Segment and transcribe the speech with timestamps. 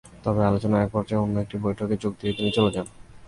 [0.23, 2.87] তবে আলোচনার একপর্যায়ে অন্য একটি বৈঠকে যোগ দিতে তিনি চলে যান।